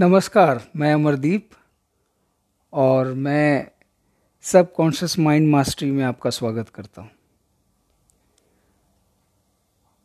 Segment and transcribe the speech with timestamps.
[0.00, 1.50] नमस्कार, मैं अमरदीप
[2.72, 3.70] और मैं
[4.42, 7.10] सब कॉन्शियस माइंड मास्टरी में आपका स्वागत करता हूँ।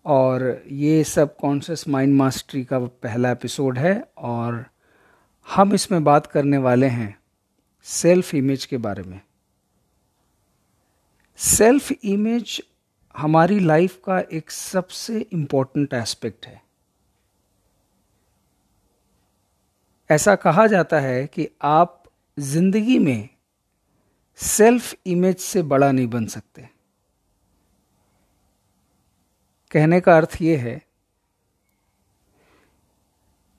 [0.06, 4.66] और ये सब कॉन्शियस माइंड मास्टरी का पहला एपिसोड है और
[5.48, 7.20] हम इसमें बात करने वाले हैं
[7.84, 9.22] सेल्फ इमेज के बारे में।
[11.38, 12.62] सेल्फ इमेज
[13.18, 16.63] हमारी लाइफ का एक सबसे इम्पोर्टेंट एस्पेक्ट है।
[20.14, 22.04] ऐसा कहा जाता है कि आप
[22.40, 23.30] ज़िंदगी में
[24.36, 26.70] सेल्फ इमेज से बड़ा नहीं बन सकते।
[29.72, 30.82] कहने का अर्थ यह है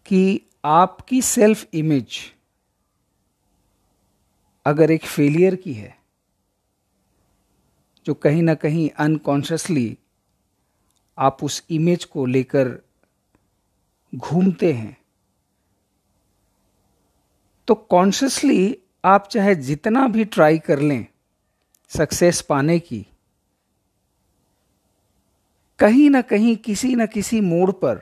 [0.07, 2.19] कि आपकी सेल्फ इमेज
[4.67, 5.99] अगर एक फेलियर की है,
[8.07, 9.99] जो कहीं ना कहीं अनकॉन्शियसली
[11.19, 12.79] आप उस इमेज को लेकर
[14.15, 15.04] घूमते हैं
[17.69, 21.07] तो कॉन्शियसली आप चाहे जितना भी ट्राई कर लें
[21.89, 23.07] सक्सेस पाने की,
[25.79, 28.01] कहीं ना कहीं, किसी ना किसी मोड़ पर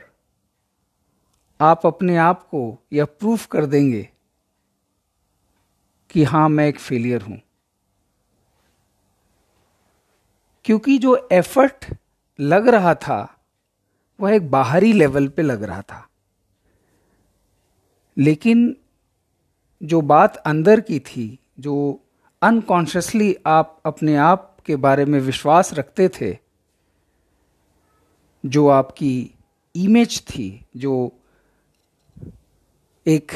[1.61, 4.09] आप अपने आप को यह प्रूफ कर देंगे
[6.09, 7.41] कि हाँ, मैं एक फेलियर हूँ।
[10.65, 11.93] क्योंकि जो एफर्ट
[12.39, 13.45] लग रहा था,
[14.19, 16.07] वह एक बाहरी लेवल पे लग रहा था।
[18.17, 18.77] लेकिन
[19.83, 22.01] जो बात अंदर की थी, जो
[22.41, 26.37] अनकॉन्शियसली आप अपने आप के बारे में विश्वास रखते थे,
[28.45, 29.31] जो आपकी
[29.75, 31.11] इमेज थी, जो
[33.07, 33.31] एक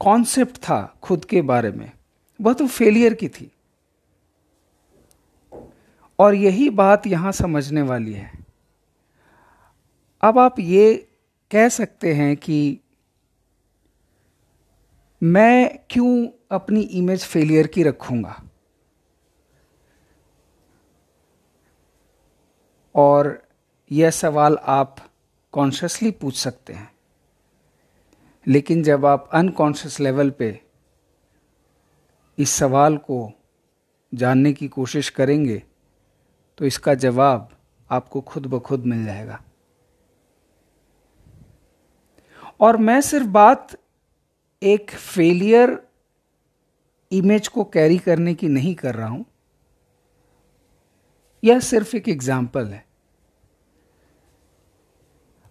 [0.00, 1.92] कॉन्सेप्ट था खुद के बारे में,
[2.40, 3.52] वह तो फेलियर की थी।
[6.18, 8.32] और यही बात यहाँ समझने वाली है।
[10.22, 11.08] अब आप ये
[11.50, 12.80] कह सकते हैं कि
[15.22, 18.42] मैं क्यों अपनी इमेज फेलियर की रखूँगा?
[22.94, 23.42] और
[23.90, 24.96] यह सवाल आप
[25.54, 26.90] कॉन्शियसली पूछ सकते हैं।
[28.46, 30.48] लेकिन जब आप अनकॉन्शियस लेवल पे
[32.38, 33.32] इस सवाल को
[34.12, 35.62] जानने की कोशिश करेंगे
[36.58, 37.48] तो इसका जवाब
[37.90, 39.40] आपको खुद ब खुद मिल जाएगा।
[42.60, 43.76] और मैं सिर्फ़ बात
[44.62, 45.78] एक फेलियर
[47.12, 49.24] इमेज को कैरी करने की नहीं कर रहा हूँ।
[51.42, 52.84] यह सिर्फ़ एक एग्ज़ाम्पल है।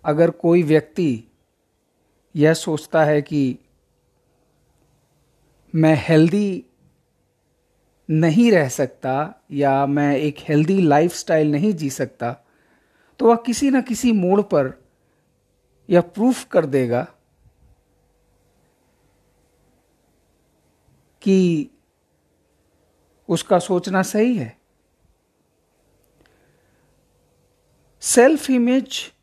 [0.05, 1.23] अगर कोई व्यक्ति
[2.35, 3.57] यह सोचता है कि
[5.73, 6.65] मैं हेल्दी
[8.09, 12.31] नहीं रह सकता या मैं एक हेल्दी लाइफस्टाइल नहीं जी सकता
[13.19, 14.73] तो वह किसी न किसी मोड़ पर
[15.89, 17.07] यह प्रूफ कर देगा
[21.25, 21.69] कि
[23.29, 24.57] उसका सोचना सही है।
[28.01, 29.13] सेल्फ इमेज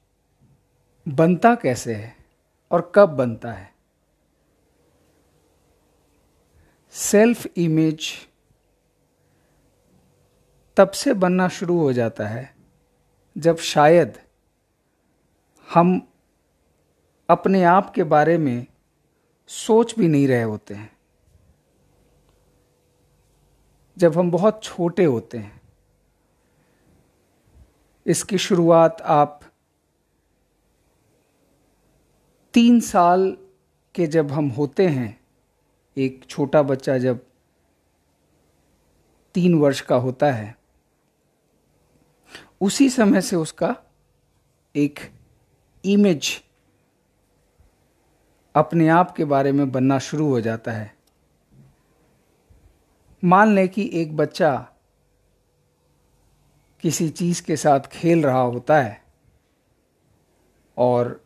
[1.08, 2.16] बनता कैसे है
[2.70, 3.74] और कब बनता है?
[6.90, 8.12] सेल्फ इमेज
[10.76, 12.54] तब से बनना शुरू हो जाता है
[13.38, 14.18] जब शायद
[15.74, 16.08] हम
[17.28, 18.66] अपने आप के बारे में
[19.48, 20.91] सोच भी नहीं रहे होते हैं।
[24.02, 25.60] जब हम बहुत छोटे होते हैं,
[28.06, 29.40] इसकी शुरुआत आप
[32.54, 33.36] तीन साल
[33.94, 35.20] के जब हम होते हैं,
[35.96, 37.24] एक छोटा बच्चा जब
[39.34, 40.54] तीन वर्ष का होता है,
[42.60, 43.74] उसी समय से उसका
[44.76, 45.00] एक
[45.84, 46.42] इमेज
[48.54, 51.01] अपने आप के बारे में बनना शुरू हो जाता है।
[53.24, 54.68] मान लें कि एक बच्चा
[56.80, 59.04] किसी चीज़ के साथ खेल रहा होता है
[60.76, 61.24] और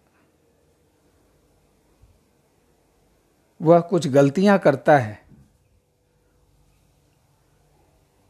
[3.62, 5.26] वह कुछ गलतियाँ करता है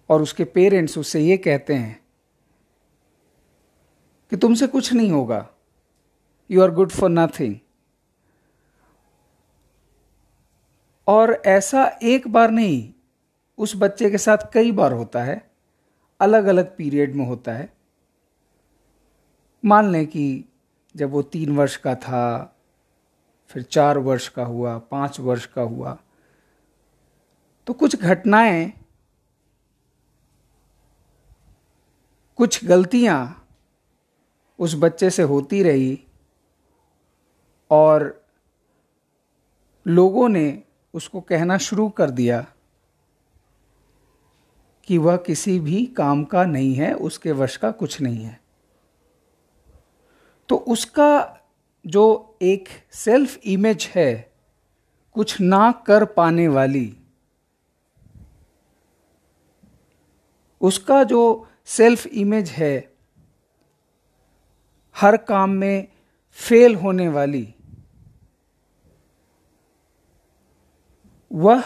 [0.09, 2.07] और उसके पेरेंट्स उससे ये कहते हैं
[4.31, 5.49] कि तुमसे कुछ नहीं होगा।
[6.51, 7.55] You are good for nothing
[11.07, 12.93] और ऐसा एक बार नहीं
[13.59, 15.51] उस बच्चे के साथ कई बार होता है
[16.21, 17.69] अलग अलग पीरियड में होता है।
[19.65, 20.45] मान लें कि
[20.95, 22.53] जब वो तीन वर्ष का था,
[23.51, 25.97] फिर चार वर्ष का हुआ, पाँच वर्ष का हुआ
[27.67, 28.73] तो कुछ घटनाएँ,
[32.39, 33.47] कुछ गलतियाँ
[34.59, 35.99] उस बच्चे से होती रही
[37.71, 38.25] और
[39.87, 40.63] लोगों ने
[40.95, 42.45] उसको कहना शुरू कर दिया।
[44.89, 48.41] कि वह किसी भी काम का नहीं है, उसके वश का कुछ नहीं है।
[50.49, 51.41] तो उसका
[51.87, 54.33] जो एक सेल्फ इमेज है,
[55.15, 56.97] कुछ ना कर पाने वाली,
[60.61, 62.95] उसका जो सेल्फ इमेज है,
[64.97, 65.89] हर काम में
[66.31, 67.55] फेल होने वाली,
[71.31, 71.65] वह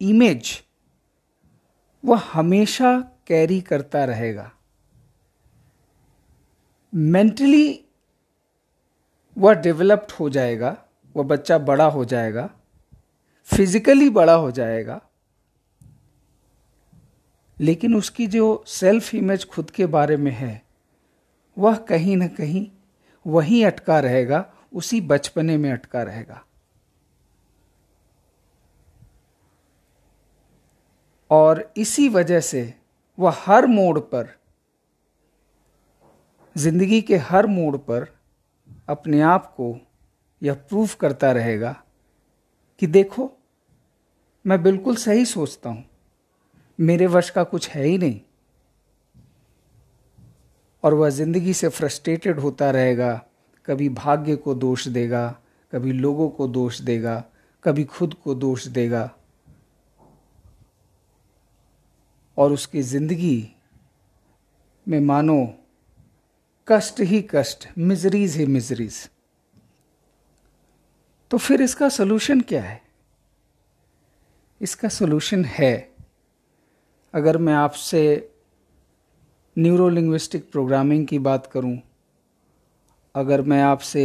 [0.00, 0.64] इमेज
[2.04, 4.50] वह हमेशा कैरी करता रहेगा।
[6.92, 7.84] मेंटली
[9.36, 10.76] वह डेवलप्ड हो जाएगा,
[11.14, 12.48] वह बच्चा बड़ा हो जाएगा
[13.48, 15.00] फिजिकली बड़ा हो जाएगा,
[17.58, 20.62] लेकिन उसकी जो सेल्फ इमेज खुद के बारे में है,
[21.56, 22.66] वह कहीं ना कहीं
[23.26, 26.42] वहीं अटका रहेगा, उसी बचपने में अटका रहेगा।
[31.30, 32.62] और इसी वजह से
[33.18, 34.28] वह हर मोड़ पर,
[36.56, 38.06] ज़िंदगी के हर मोड़ पर
[38.88, 39.76] अपने आप को
[40.42, 41.74] यह प्रूफ करता रहेगा
[42.80, 43.30] कि देखो,
[44.44, 45.84] मैं बिल्कुल सही सोचता हूँ।
[46.78, 48.20] मेरे वश का कुछ है ही नहीं।
[50.84, 53.14] और वह ज़िंदगी से फ्रस्ट्रेटेड होता रहेगा,
[53.68, 55.28] कभी भाग्य को दोष देगा,
[55.72, 57.22] कभी लोगों को दोष देगा,
[57.64, 59.10] कभी खुद को दोष देगा।
[62.40, 63.52] और उसकी ज़िंदगी
[64.86, 65.38] में मानो
[66.68, 69.08] कष्ट ही कष्ट मिजरीज ही मिजरीज
[71.30, 72.80] तो फिर इसका सोल्यूशन क्या है?
[74.60, 75.74] इसका सोल्यूशन है
[77.14, 78.02] अगर मैं आपसे
[79.56, 81.76] न्यूरो लिंग्विस्टिक प्रोग्रामिंग की बात करूँ,
[83.14, 84.04] अगर मैं आपसे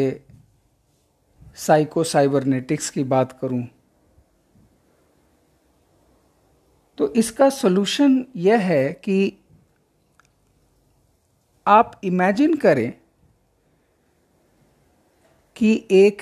[1.58, 3.64] साइको साइबरनेटिक्स की बात करूँ,
[6.98, 9.38] तो इसका सोल्यूशन यह है कि
[11.68, 12.94] आप इमेजिन करें
[15.56, 16.22] कि एक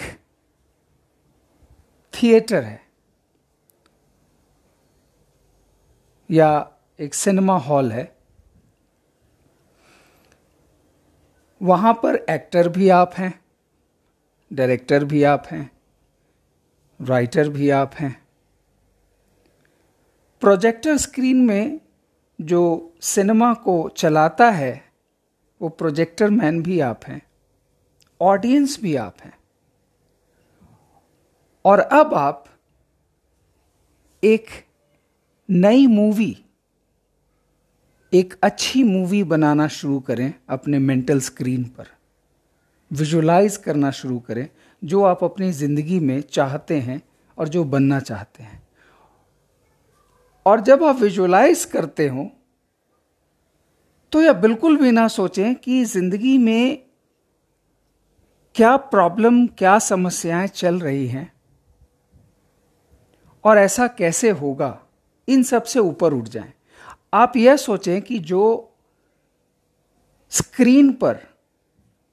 [2.13, 2.81] थिएटर है
[6.31, 8.15] या एक सिनेमा हॉल है।
[11.61, 13.39] वहाँ पर एक्टर भी आप हैं
[14.53, 15.71] डायरेक्टर भी आप हैं
[16.99, 18.22] राइटर भी आप हैं।
[20.43, 21.79] प्रोजेक्टर स्क्रीन में
[22.41, 24.83] जो सिनेमा को चलाता है,
[25.61, 27.21] वो प्रोजेक्टर मैन भी आप हैं,
[28.21, 29.33] ऑडियंस भी आप हैं।
[31.65, 32.45] और अब आप
[34.23, 34.47] एक
[35.49, 36.37] नई मूवी,
[38.13, 41.87] एक अच्छी मूवी बनाना शुरू करें अपने मेंटल स्क्रीन पर।
[42.91, 44.47] विजुलाइज करना शुरू करें,
[44.83, 47.01] जो आप अपनी ज़िंदगी में चाहते हैं
[47.37, 48.62] और जो बनना चाहते हैं।
[50.45, 52.29] और जब आप विजुलाइज करते हो
[54.11, 56.77] तो यह बिल्कुल भी ना सोचें कि ज़िंदगी में
[58.55, 61.31] क्या प्रॉब्लम क्या समस्याएँ चल रही हैं।
[63.43, 64.79] और ऐसा कैसे होगा?
[65.27, 66.53] इन सबसे ऊपर उठ जाएँ।
[67.13, 68.43] आप यह सोचें कि जो
[70.31, 71.19] स्क्रीन पर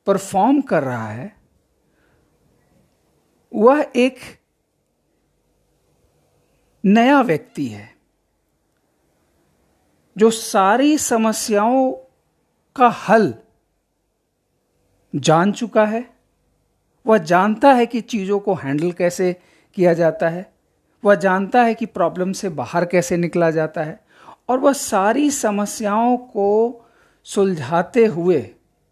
[0.07, 1.33] परफॉर्म कर रहा है,
[3.53, 4.19] वह एक
[6.85, 8.00] नया व्यक्ति है।
[10.17, 11.93] जो सारी समस्याओं
[12.77, 13.33] का हल
[15.15, 16.05] जान चुका है,
[17.07, 19.33] वह जानता है कि चीज़ों को हैंडल कैसे
[19.77, 20.53] किया जाता है,
[21.03, 23.99] वह जानता है कि प्रॉब्लम से बाहर कैसे निकला जाता है,
[24.49, 26.87] और वह सारी समस्याओं को
[27.27, 28.51] सुलझाते हुए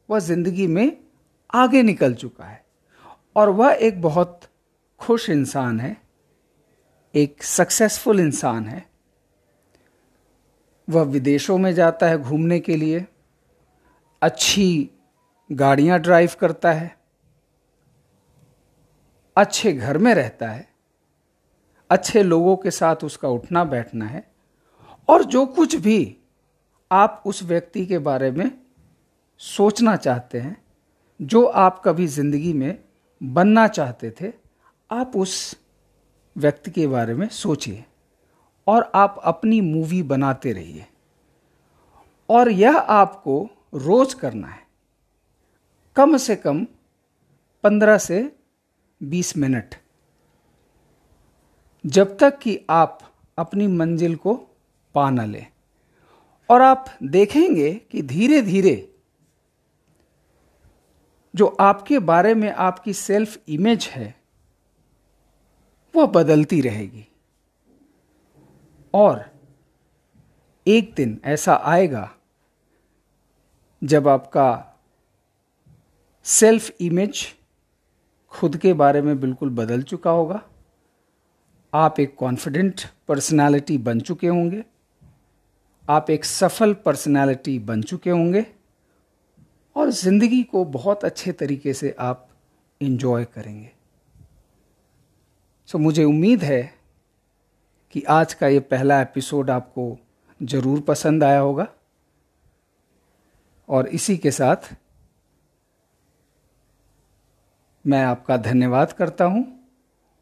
[0.08, 0.96] वह ज़िंदगी में
[1.54, 2.64] आगे निकल चुका है।
[3.37, 4.40] और वह एक बहुत
[5.00, 5.96] खुश इंसान है,
[7.14, 8.87] एक सक्सेसफुल इंसान है।
[10.88, 13.04] वह विदेशों में जाता है घूमने के लिए,
[14.23, 14.90] अच्छी
[15.50, 16.97] गाड़ियाँ ड्राइव करता है,
[19.37, 20.66] अच्छे घर में रहता है,
[21.90, 24.26] अच्छे लोगों के साथ उसका उठना बैठना है,
[25.09, 26.16] और जो कुछ भी
[26.90, 28.50] आप उस व्यक्ति के बारे में
[29.40, 30.57] सोचना चाहते हैं,
[31.21, 32.78] जो आप कभी ज़िंदगी में
[33.21, 34.33] बनना चाहते थे,
[34.90, 35.54] आप उस
[36.37, 37.85] व्यक्ति के बारे में सोचिए।
[38.68, 40.87] और आप अपनी मूवी बनाते रहिए।
[42.28, 44.66] और यह आपको रोज करना है।
[45.96, 46.64] कम से कम
[47.64, 48.37] पंद्रह से
[49.02, 49.75] बीस मिनट।
[51.87, 54.34] जब तक कि आप अपनी मंजिल को
[54.94, 55.46] पा न लें।
[56.50, 58.94] और आप देखेंगे कि धीरे धीरे
[61.37, 64.14] जो आपके बारे में आपकी सेल्फ इमेज है,
[65.96, 67.17] वह बदलती रहेगी।
[68.98, 69.24] और
[70.66, 72.10] एक दिन ऐसा आएगा
[73.82, 74.76] जब आपका
[76.26, 77.26] सेल्फ इमेज
[78.32, 80.42] खुद के बारे में बिल्कुल बदल चुका होगा।
[81.72, 84.64] आप एक कॉन्फिडेंट पर्सनालिटी बन चुके होंगे।
[85.90, 88.44] आप एक सफल पर्सनालिटी बन चुके होंगे
[89.76, 92.28] और ज़िंदगी को बहुत अच्छे तरीके से आप
[92.80, 93.70] इंजॉय करेंगे।
[95.68, 96.77] सो so, मुझे उम्मीद है
[97.95, 99.97] कि आज का ये पहला एपिसोड आपको
[100.40, 101.66] ज़रूर पसंद आया होगा।
[103.68, 104.73] और इसी के साथ
[107.85, 109.45] मैं आपका धन्यवाद करता हूँ।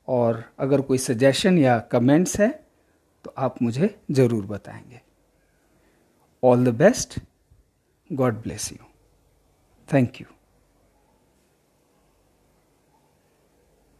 [0.09, 2.49] और अगर कोई सजेशन या कमेंट्स है
[3.25, 5.01] तो आप मुझे ज़रूर बताएँगे।
[6.43, 7.19] All the best
[8.11, 8.87] God bless you
[9.89, 10.27] thank you